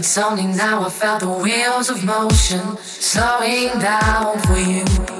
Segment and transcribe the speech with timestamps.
[0.00, 5.19] It's only now I felt the wheels of motion slowing down for you.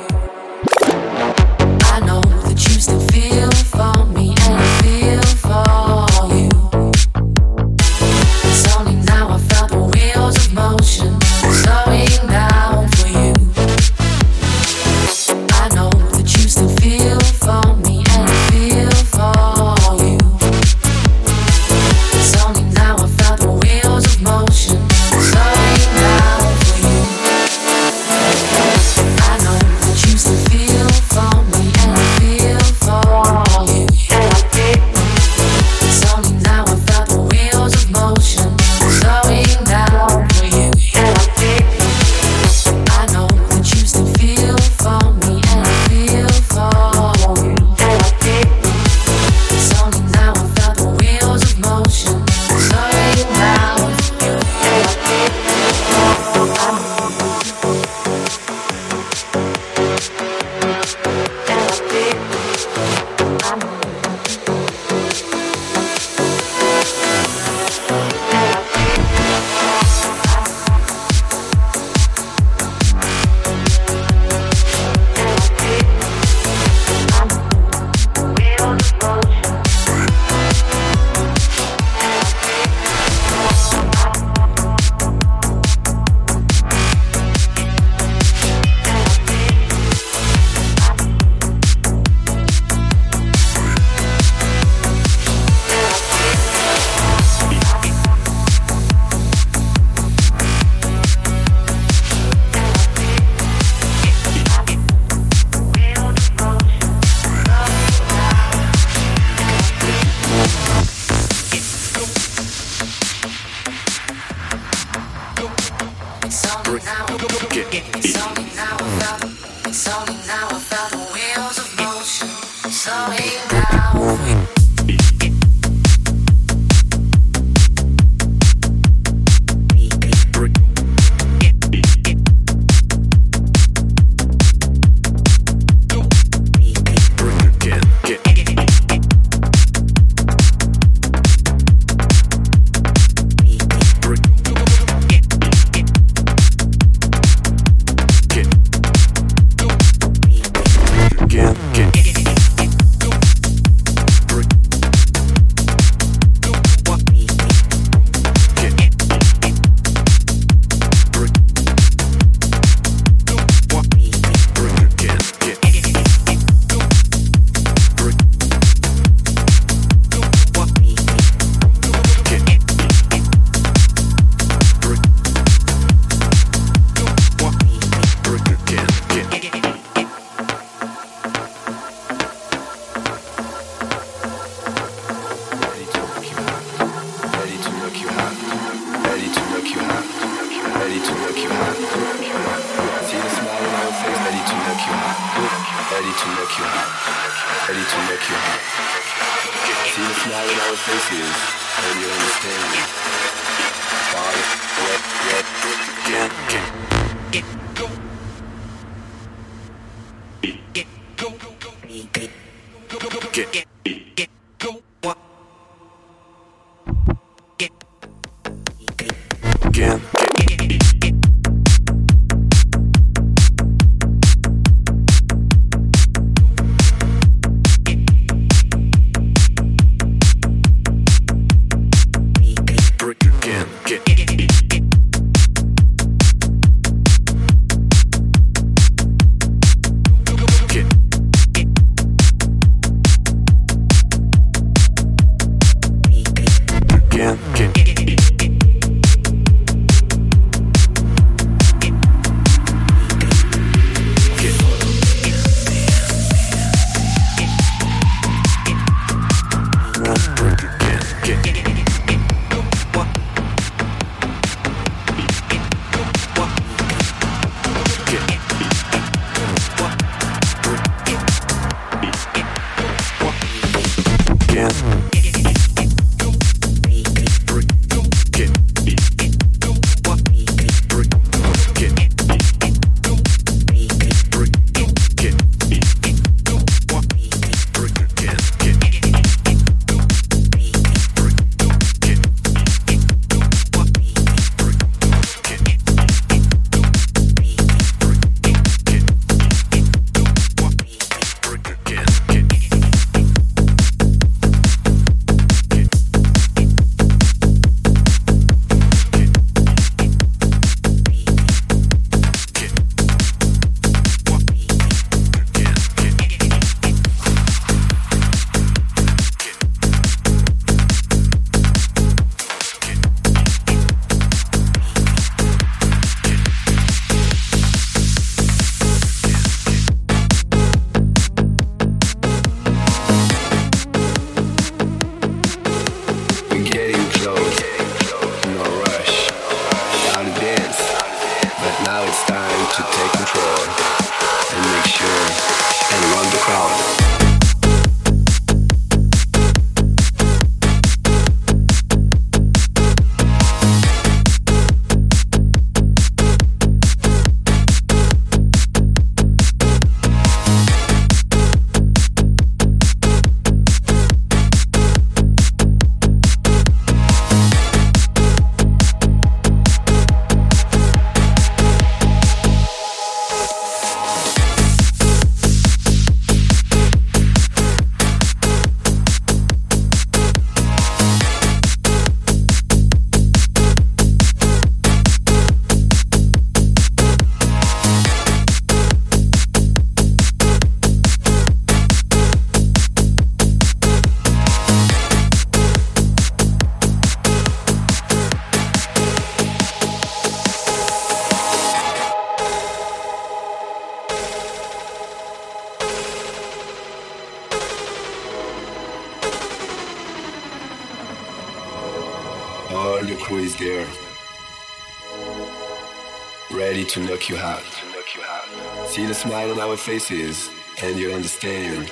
[419.81, 420.51] Faces,
[420.83, 421.91] and you understand.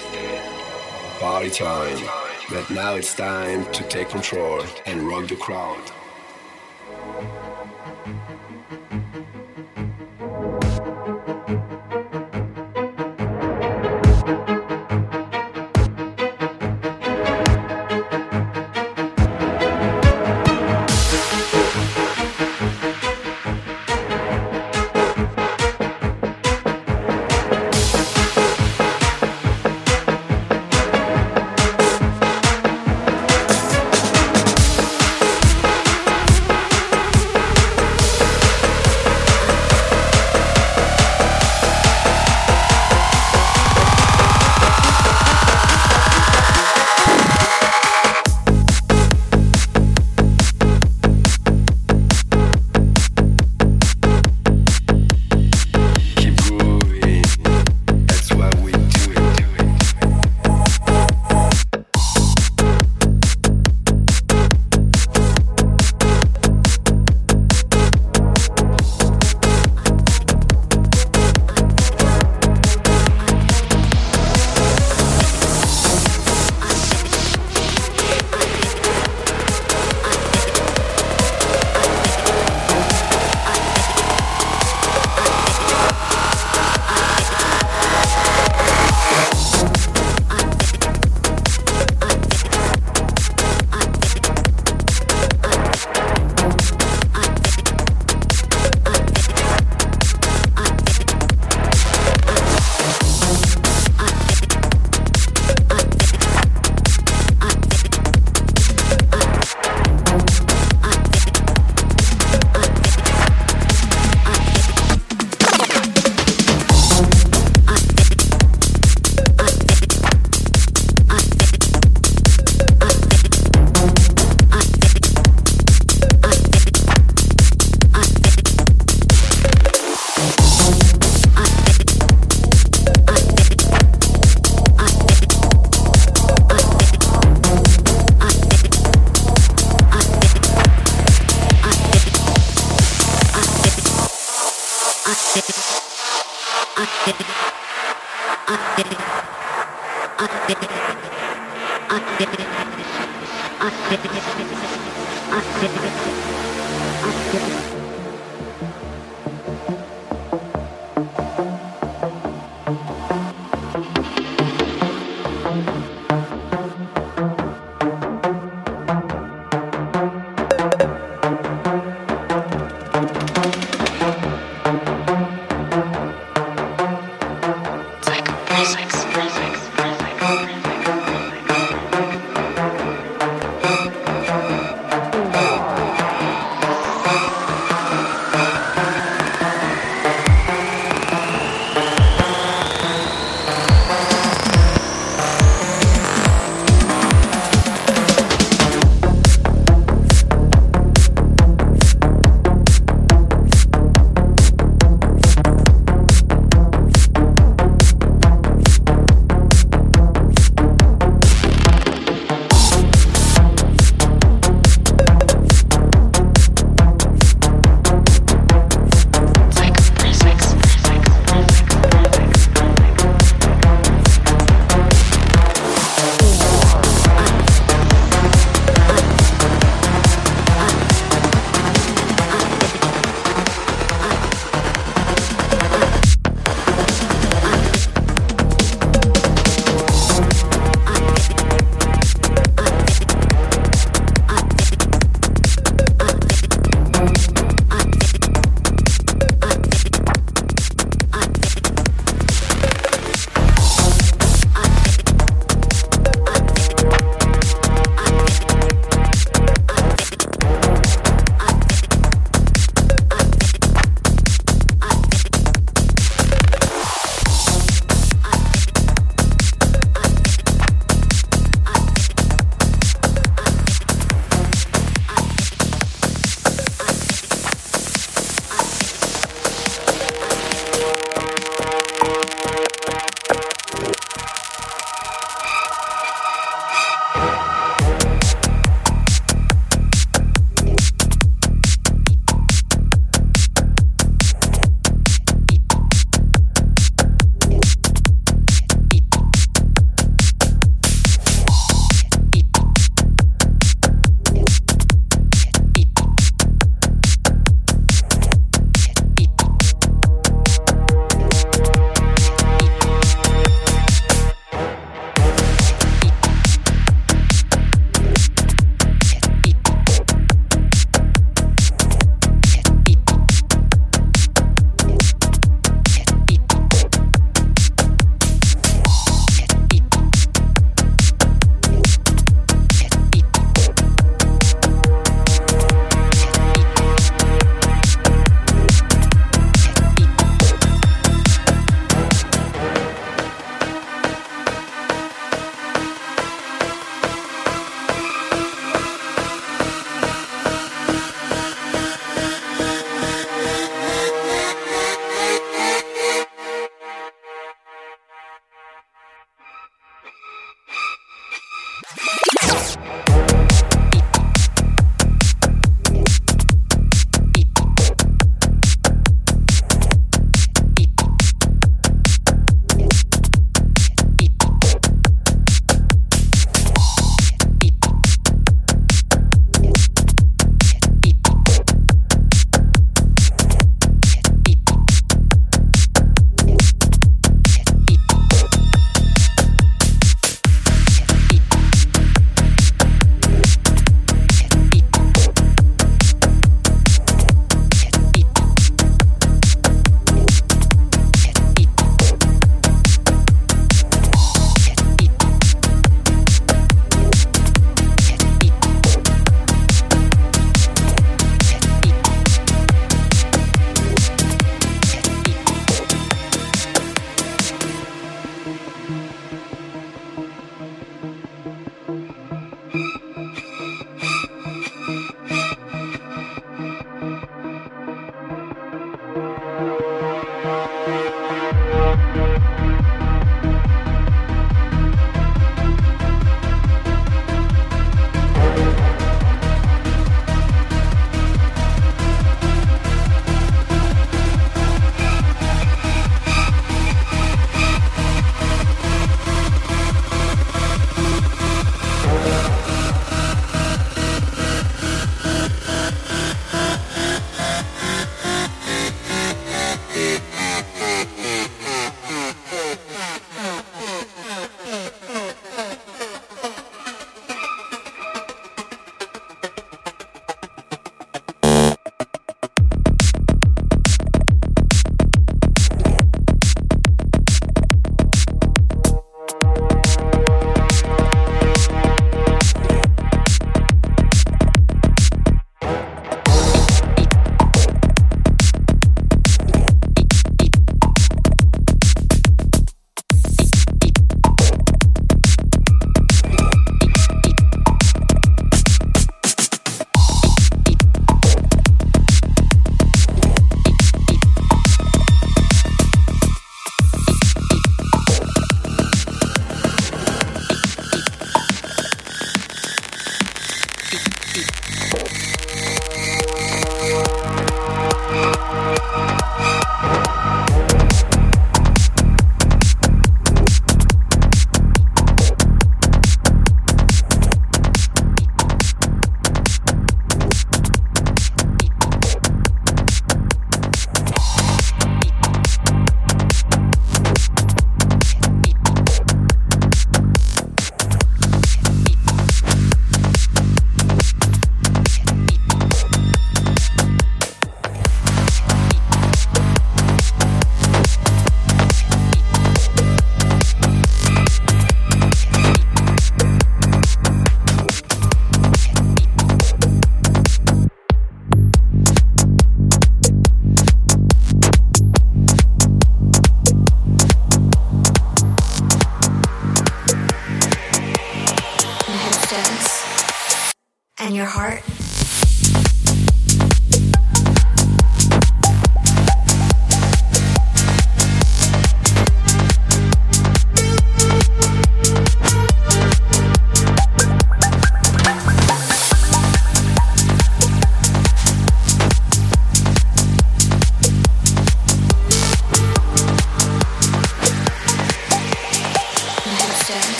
[1.20, 1.98] party time.
[2.50, 5.82] But now it's time to take control and rock the crowd.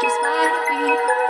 [0.00, 1.23] Just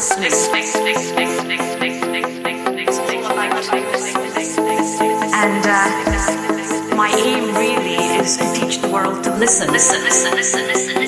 [0.00, 0.32] listening.
[5.32, 9.70] And uh, my aim really is to teach the world to listen.
[9.70, 10.99] Listen, listen, listen, listen.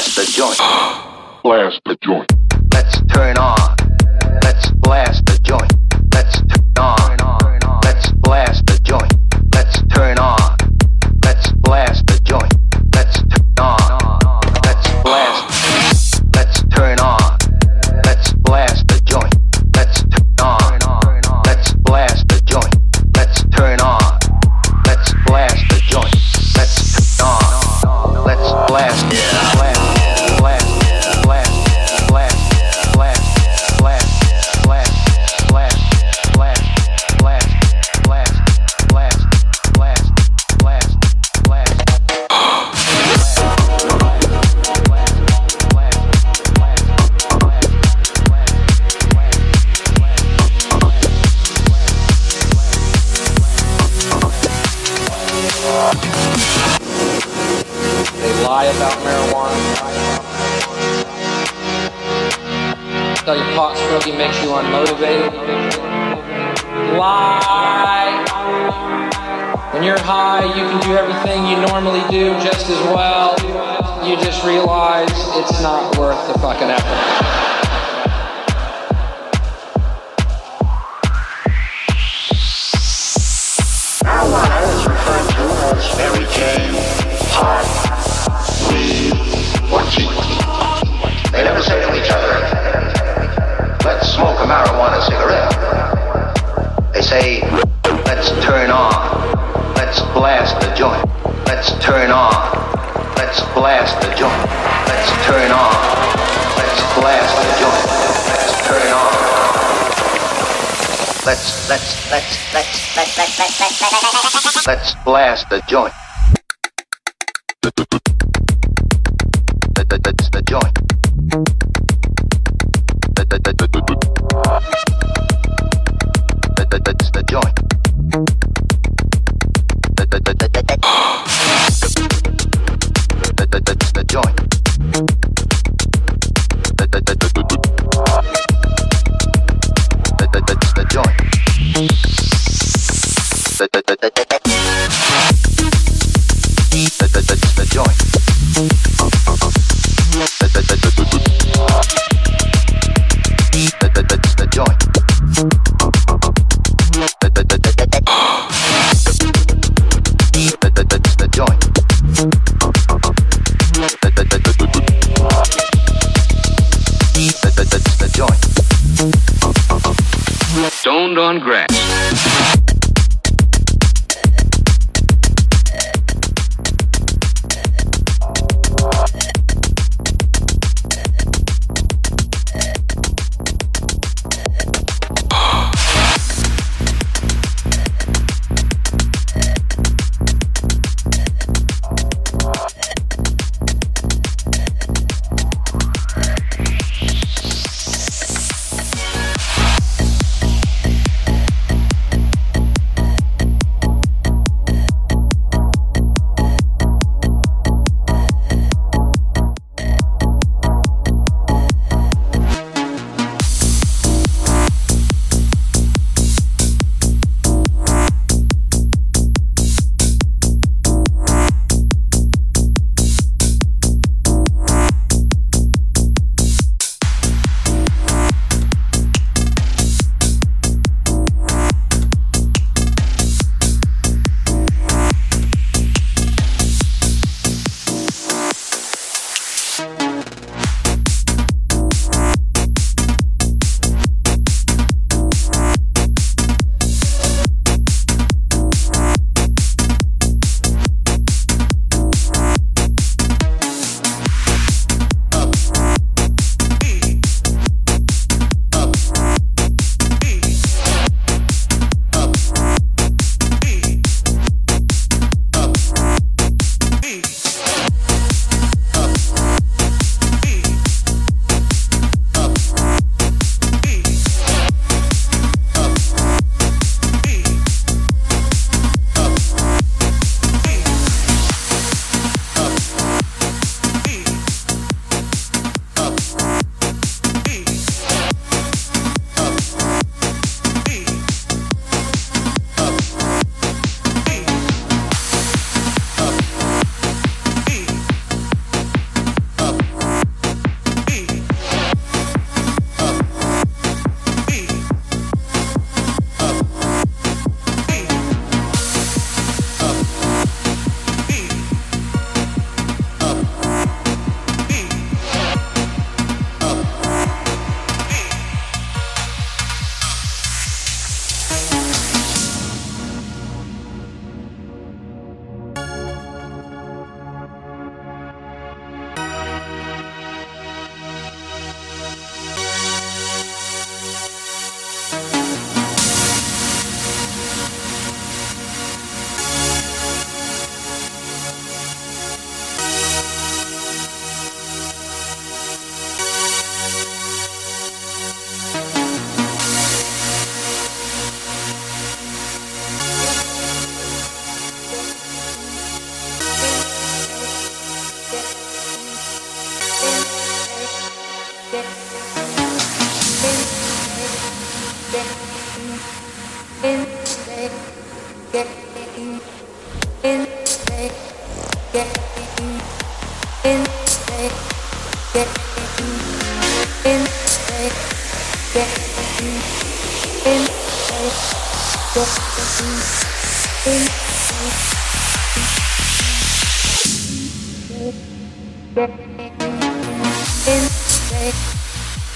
[0.00, 0.56] that's the joint.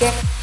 [0.01, 0.34] Yeah.